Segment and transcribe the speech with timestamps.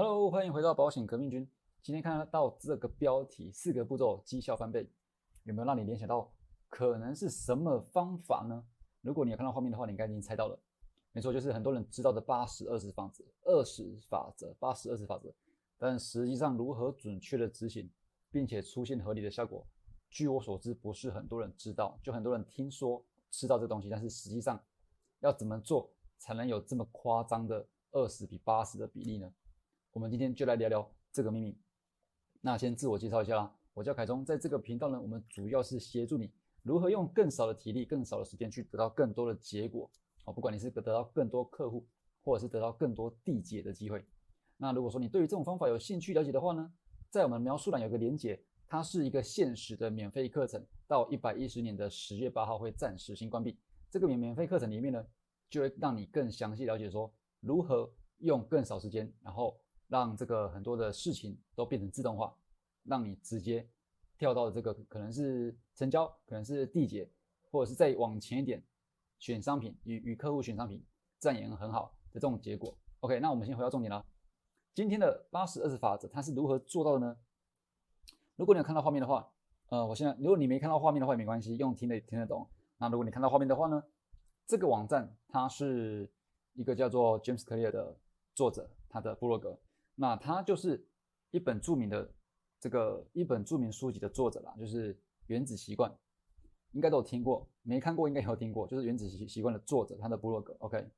[0.00, 1.44] Hello，欢迎回到保险革命军。
[1.82, 4.88] 今天看到这个标题，四个步骤绩效翻倍，
[5.42, 6.32] 有没有让你联想到
[6.68, 8.64] 可能是什么方法呢？
[9.00, 10.56] 如果你有看到画面的话，你应该已经猜到了。
[11.10, 15.34] 没错，就是很多人知道的八十二十法则，二十法则，八十二十法则。
[15.76, 17.90] 但实际上如何准确的执行，
[18.30, 19.66] 并且出现合理的效果，
[20.08, 21.98] 据我所知，不是很多人知道。
[22.04, 24.62] 就很多人听说知道这东西，但是实际上
[25.18, 29.28] 要怎么做才能有这么夸张的二十比八十的比例呢？
[29.92, 31.56] 我们今天就来聊聊这个秘密。
[32.40, 36.30] 那先自我介绍一下啦，我叫凯中，在这个频道呢，我们主要是协助你
[36.62, 39.90] 如何用更少的体力、更少的时间去得到更多的结果。
[40.24, 41.84] 哦，不管你是得到更多客户，
[42.22, 44.04] 或者是得到更多缔结的机会。
[44.58, 46.70] 那如果说你对于这种方法有兴趣了解的话呢，
[47.08, 53.58] 在我们描述栏有个连结，它是一个限时的免费课程，到一百一十年的十月八号会暂时性关闭。
[53.90, 55.04] 这个免免费课程里面呢，
[55.48, 59.58] 就会让你更详细了解说如何用更少时间，然后。
[59.88, 62.34] 让这个很多的事情都变成自动化，
[62.84, 63.68] 让你直接
[64.16, 67.10] 跳到这个可能是成交，可能是缔结，
[67.50, 68.62] 或者是再往前一点
[69.18, 70.84] 选商品与与客户选商品，
[71.18, 72.76] 这样也很好的这种结果。
[73.00, 74.04] OK，那我们先回到重点了。
[74.74, 77.16] 今天的八十二十法则它是如何做到的呢？
[78.36, 79.32] 如果你有看到画面的话，
[79.70, 82.48] 呃，我现在如果你没看到画面的话也没关系，用听的听得懂。
[82.76, 83.82] 那如果你看到画面的话呢，
[84.46, 86.08] 这个网站它是
[86.52, 87.96] 一个叫做 James Clear 的
[88.34, 89.58] 作者他的部落格。
[90.00, 90.86] 那他就是
[91.32, 92.14] 一本著名的
[92.60, 94.94] 这个一本著名书籍的作者啦，就是
[95.26, 95.90] 《原子习惯》，
[96.70, 100.56] 应该都有听过，没看过应该也有听过，就是《原子习习惯》的作者他的部落格。
[100.60, 100.88] OK，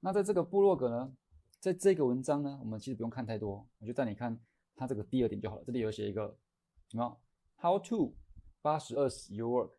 [0.00, 1.14] 那在这个部落格呢，
[1.60, 4.40] 在这个文章呢，我们其实不用看太多，我就带你看
[4.76, 5.64] 他这个第二点就好了。
[5.66, 6.38] 这里有写一个
[6.88, 7.20] 什么
[7.58, 8.16] ？How to
[8.62, 9.72] 八十二十 your work，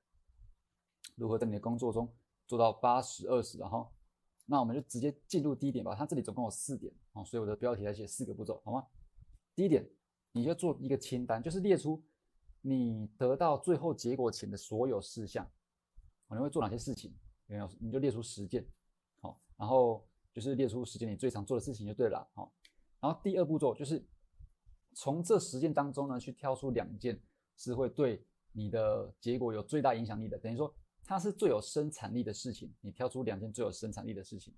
[1.16, 2.14] 如何在你的工作中
[2.46, 3.92] 做到八十二十，然后。
[4.46, 5.96] 那我们就直接进入第一点吧。
[5.96, 8.86] 它这里总共有四点啊，所以我的标题来写四个步骤，好吗？
[9.56, 9.90] 第一点，
[10.32, 12.04] 你就做一个清单，就是列出
[12.62, 15.50] 你得到最后结果前的所有事项，
[16.30, 17.16] 你会做哪些事情？
[17.46, 18.68] 没有，你就列出十件，
[19.22, 22.54] 好，然后就是列出十件你最常做的事情就对了，好。
[23.00, 24.06] 然后第二步骤就是
[24.94, 27.22] 从这十件当中呢，去挑出两件
[27.58, 30.74] 是会对你的结果有最大影响力的，等于说。
[31.06, 34.54] 它是最有生产力的事情，你挑出两件最有生产力的事情，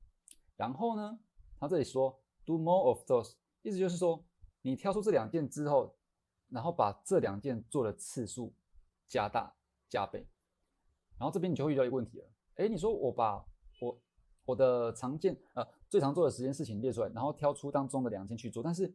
[0.56, 1.20] 然后呢，
[1.60, 3.34] 他这里说 do more of those，
[3.64, 4.24] 意思就是说，
[4.62, 5.96] 你挑出这两件之后，
[6.50, 8.54] 然后把这两件做的次数
[9.08, 9.54] 加大
[9.90, 10.28] 加倍，
[11.18, 13.44] 然后这边你就会遇到一个问题了，诶，你说我把
[13.82, 14.00] 我
[14.46, 18.94] 我的常见呃最常做的十件事情列出来，然后挑出当中的两件去做，但是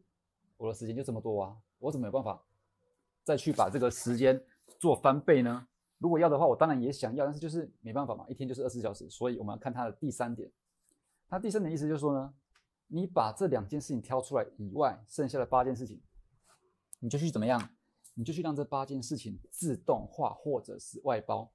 [0.55, 2.41] 我的时间就这么多啊，我怎么有办法
[3.23, 4.41] 再去把这个时间
[4.79, 5.67] 做翻倍呢？
[6.01, 10.51] 如果要的话，我当然也想要，但是就是没办法嘛，一天就是二十四小时，所以我们要看它的第三点。
[11.29, 12.33] 它第三点意思就是说呢，
[12.87, 16.01] 你把这两件事情挑出来以外，剩下的八件事情，
[16.99, 17.69] 你就去怎么样？
[18.15, 21.53] 你就去让这八件事情自动化或者是外包。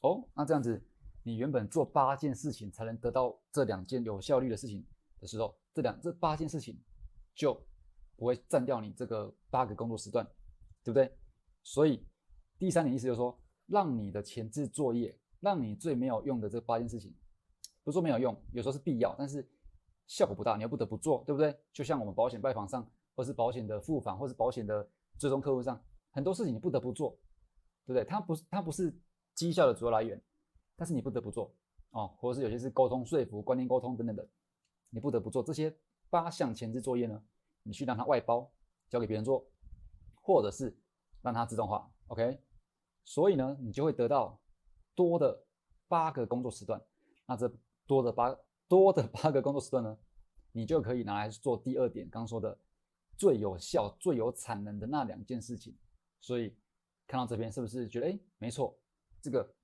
[0.00, 0.84] 哦，那这样子，
[1.22, 4.84] 你原本做八件事情才能得到这两件有效率的事情
[5.20, 6.76] 的时候，这两这八件事情
[7.32, 7.54] 就
[8.16, 10.26] 不会占掉你这个八个工作时段，
[10.82, 11.16] 对不对？
[11.62, 12.04] 所以
[12.58, 13.38] 第三点意思就是说。
[13.66, 17.14] 让你的前置作业，让你最没有用的这八件事情，
[17.82, 19.48] 不说没有用，有时候是必要，但是
[20.06, 21.56] 效果不大，你又不得不做，对不对？
[21.72, 24.86] 就像我们保险拜访上，或是保险的付访，或是保险的
[25.18, 27.10] 追踪客户上，很多事情你不得不做，
[27.86, 28.04] 对不对？
[28.04, 28.94] 它不是它不是
[29.34, 30.20] 绩效的主要来源，
[30.76, 31.54] 但是你不得不做
[31.90, 34.28] 哦，或者是有些是沟通说服、观念沟通等等的，
[34.90, 35.74] 你不得不做这些
[36.10, 37.22] 八项前置作业呢，
[37.62, 38.50] 你去让它外包
[38.88, 39.46] 交给别人做，
[40.20, 40.76] 或者是
[41.22, 42.40] 让它自动化，OK？
[43.04, 44.40] 所以呢，你就会得到
[44.94, 45.44] 多的
[45.88, 46.80] 八个工作时段。
[47.26, 47.52] 那这
[47.86, 49.98] 多的八多的八个工作时段呢，
[50.52, 52.58] 你就可以拿来做第二点刚说的
[53.16, 55.76] 最有效、最有产能的那两件事情。
[56.20, 56.56] 所以
[57.06, 58.74] 看到这边是不是觉得，哎，没错，
[59.20, 59.54] 这个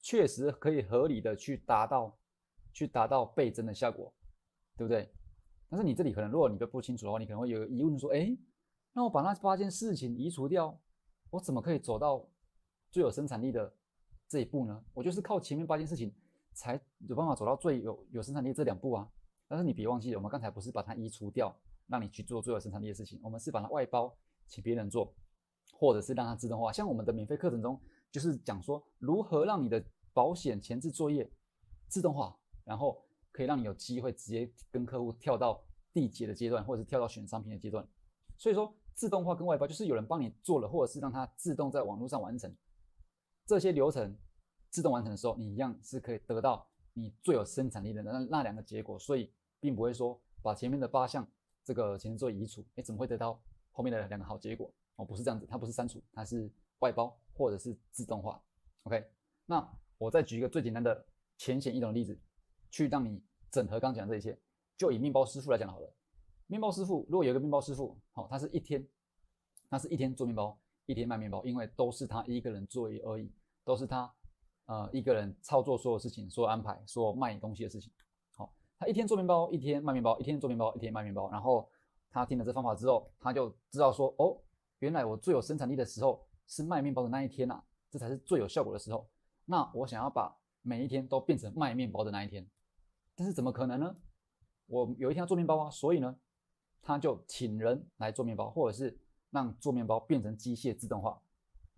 [0.00, 2.18] 确实可以合理的去达到
[2.72, 4.12] 去达到倍增的效果，
[4.76, 5.10] 对不对？
[5.70, 8.36] 但是你这里可能如果你都不清楚的话，你可能会有疑问说，哎，
[8.92, 10.78] 那我把那八件事情移除掉，
[11.30, 12.28] 我怎么可以走到？
[12.92, 13.74] 最有生产力的
[14.28, 16.14] 这一步呢，我就是靠前面八件事情
[16.52, 16.78] 才
[17.08, 19.10] 有办法走到最有有生产力这两步啊。
[19.48, 21.54] 但是你别忘记，我们刚才不是把它移除掉，
[21.86, 24.14] 让你去做最有生产力的事情，我们是把它外包
[24.46, 25.14] 请别人做，
[25.72, 26.70] 或者是让它自动化。
[26.70, 27.80] 像我们的免费课程中，
[28.10, 31.30] 就是讲说如何让你的保险前置作业
[31.88, 35.64] 自动化，然后可以让你有机会直接跟客户跳到
[35.94, 37.86] 缔结的阶段，或者是跳到选商品的阶段。
[38.36, 42.54] 所以说，自动化跟外包就是有人帮你做了，或者是让它自动在网络上完成。
[43.52, 44.16] 这些流程
[44.70, 51.30] 自动完成的时候，你一样是可以得到你最有生产力的那那两个结果，所以并不会说把前面的八项
[51.62, 53.38] 这个前置作移除，哎，怎么会得到
[53.70, 54.72] 后面的两个好结果？
[54.96, 58.42] 哦，不是这样子，它不是删除，它是外包或者是自动化。
[58.84, 59.06] OK，
[59.44, 61.04] 那我再举一个最简单的
[61.36, 62.18] 浅显易懂的例子，
[62.70, 64.40] 去让你整合刚讲这一切。
[64.78, 65.94] 就以面包师傅来讲好了，
[66.46, 68.88] 面包师傅如果有一个面包师傅，好，他是一天，
[69.68, 73.30] 他是一天做面包，一天卖面包，因为都是他一个人做而已，
[73.64, 74.12] 都是他
[74.66, 77.92] 呃一个人操作所有事情，所有安排，所有卖东西的事情。
[78.36, 81.30] 好，他一天做面包，一天卖面包，一天做面包，一天卖面包。
[81.30, 81.68] 然后
[82.10, 84.38] 他听了这方法之后，他就知道说，哦，
[84.78, 89.08] 原来我最有生产力的时候是卖面包的那一天呐，这才是最有效果的时候。
[89.44, 92.48] 那我想要把每一天都变成卖面包的那一天，
[93.14, 93.96] 但是怎么可能呢？
[94.66, 96.16] 我有一天要做面包啊，所以呢，
[96.80, 98.98] 他就请人来做面包，或者是
[99.30, 101.20] 让做面包变成机械自动化，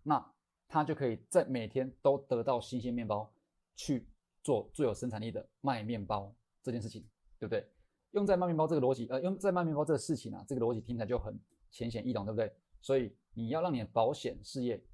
[0.02, 0.33] 那
[0.74, 3.32] 他就可以在每天都得到新鲜面包，
[3.76, 4.08] 去
[4.42, 6.34] 做最有生产力的卖面包
[6.64, 7.64] 这件事情，对不对？
[8.10, 11.38] 用在卖面包这个逻辑，呃，用在卖面包这个事情啊，这个逻辑听起来就很
[11.70, 12.52] 浅显易懂，对不对？
[12.80, 14.84] 所以你要让你的保险事业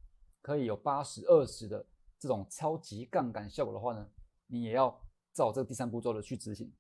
[0.43, 1.83] 可以有八十二十的
[2.19, 4.07] 这种超级杠杆效果的话呢，
[4.49, 4.91] 你也要
[5.33, 6.71] 照这个第三步骤的去执行。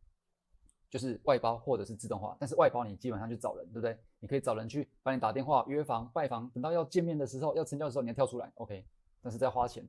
[0.91, 3.97] 就是外包或者是自动化，但是外包你基本上就找人，对不对？
[4.19, 8.85] 你可以找人去帮你打电话约房拜访，等到要见面的时候要成交的时候你要跳出来，OK？
[9.23, 9.89] 但是在花钱。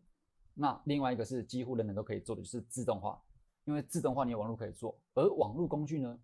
[0.54, 3.20] 那另外一个是几乎人人都可以做的，就是自动化，
[3.66, 6.20] 因为自动化你有网络可以做，而网络工具呢，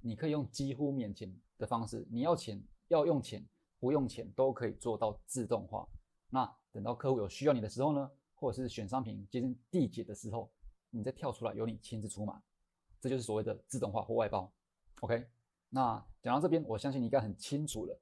[0.00, 3.46] 你可以用几乎免钱的方式，你要钱要用钱
[3.78, 5.86] 不用钱都可以做到自动化。
[6.30, 10.50] 那等到客户有需要你的时候呢，或者是选商品接近递解的时候，
[10.90, 12.40] 你再跳出来由你亲自出马。
[13.00, 14.50] 这就是所谓的自动化或外包
[15.00, 15.26] ，OK？
[15.70, 17.98] 那讲到这边，我相信你应该很清楚了。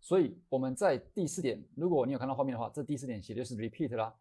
[0.00, 4.14] 所以我们在第四点，如果你有看到画面的话，这第四点写的是 repeat 啦，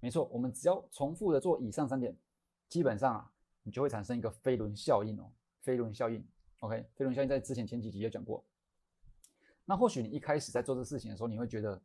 [0.00, 2.16] 没错，我们只要重复的做以上三点，
[2.68, 5.30] 基本上啊，你就会产生一个飞轮效应哦。
[5.60, 6.26] 飞轮效应
[6.60, 6.84] ，OK？
[6.94, 8.44] 飞轮效应在之前前几集有讲过。
[9.64, 11.80] 那或许你一开始在做这事情的时候，你会觉得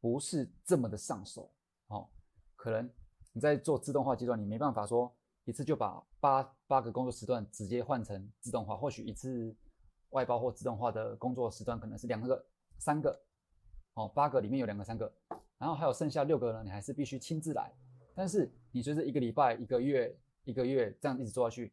[0.00, 1.50] 不是这么的上手
[1.86, 2.08] 哦，
[2.56, 2.90] 可能
[3.32, 5.14] 你在做自动化阶段，你没办法说。
[5.44, 9.54] 一次就把八八个工作时段直接换成自动化，或许一次
[10.10, 12.44] 外包或自动化的工作时段可能是两个、
[12.78, 13.20] 三个，
[13.94, 15.12] 哦，八个里面有两个、三个，
[15.58, 17.70] 然后还有剩下六个呢，你还是必须亲自来。
[18.14, 21.72] 但是你随着一个礼拜、一个月、一个月这样一直做下去，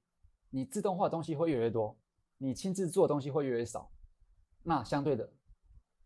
[0.49, 1.95] 你自动化的东西会越来越多，
[2.37, 3.89] 你亲自做的东西会越来越少。
[4.63, 5.31] 那相对的，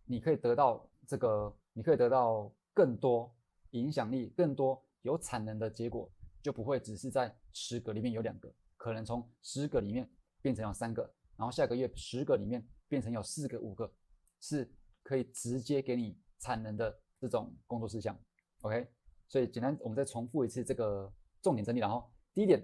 [0.05, 3.33] 你可以得到这个，你可以得到更多
[3.71, 6.11] 影响力、更多有产能的结果。
[6.45, 10.07] 就不会只是在十个里面有两个，可能从十个里面
[10.43, 11.01] 变成有三个，
[11.35, 13.91] 然后下个月十个里面变成有四个、五个，
[14.39, 14.71] 是
[15.01, 18.15] 可以直接给你产能的这种工作事项。
[18.61, 18.87] OK，
[19.27, 21.11] 所以简单我们再重复一次这个
[21.41, 22.63] 重点整理，然后第一点，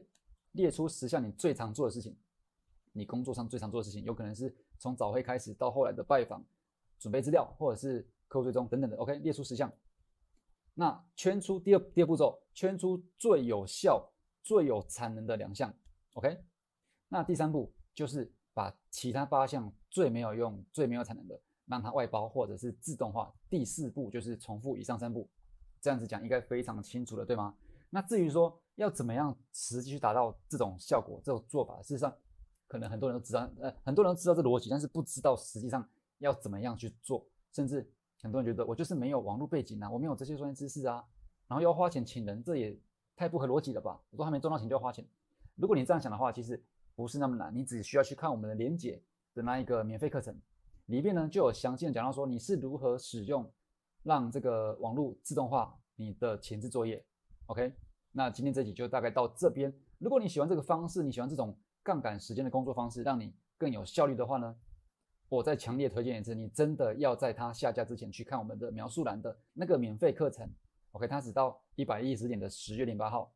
[0.51, 2.15] 列出十项你最常做的事情，
[2.91, 6.45] 你工作上最常做的事情，有可能是从早会开始到后来的拜访、
[6.99, 8.95] 准备资料，或者是客户追踪等等的。
[8.97, 9.73] OK，列出十项。
[10.73, 14.09] 那圈出第二第二步骤，圈出最有效、
[14.41, 15.73] 最有产能的两项
[16.13, 16.41] ，OK。
[17.09, 23.33] 那第三步就是把其他八项最没有用、最没有产能的，让它外包或者是自动化。
[23.49, 25.29] 第四步就是重复以上三步，
[25.81, 27.53] 这样子讲应该非常清楚了，对吗？
[27.89, 32.15] 那至于说要怎么样实际去达到这种效果、这种做法，事实上
[32.67, 35.85] 可能很多人都知道，呃，很多人都知道这逻辑，但是不知道实际上
[36.19, 37.91] 要怎么样去做，甚至。
[38.21, 41.03] 很多人觉得我就是没有网络背景啊，我没有这些专业知识啊，
[41.47, 42.77] 然后要花钱请人，这也
[43.15, 43.99] 太不合逻辑了吧？
[44.11, 45.03] 我都还没赚到钱就要花钱。
[45.55, 46.63] 如果你这样想的话，其实
[46.95, 49.01] 不是那么难，你只需要去看我们的连结
[49.33, 50.39] 的那一个免费课程，
[50.85, 53.51] 里面呢就有详细的讲到说你是如何使用
[54.03, 57.03] 让这个网络自动化你的前置作业。
[57.47, 57.73] OK，
[58.11, 59.73] 那今天这集就大概到这边。
[59.97, 64.55] 如果你喜欢这个方式，你喜欢这种杠杆时间的工作方式，让你更有效率的话呢？
[65.31, 70.45] 我再强烈推荐一次，你真的要在它下架之前去看我们的描述栏的那个免费课程。
[70.91, 73.31] OK，它只到一百一十点的十月零八号。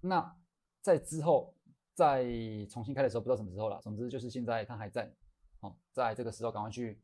[0.00, 0.36] 那
[0.82, 1.54] 在之后
[1.94, 2.24] 再
[2.68, 3.80] 重新开的时候，不知道什么时候了。
[3.80, 5.08] 总之就是现在它还在。
[5.60, 7.00] 好，在这个时候赶快去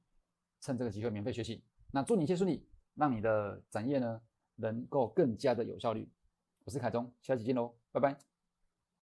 [0.60, 1.62] 趁这个机会免费学习。
[1.92, 4.20] 那祝你一切顺利，让你的展业呢
[4.56, 6.10] 能够更加的有效率。
[6.64, 8.31] 我是凯中，下期见喽，拜拜。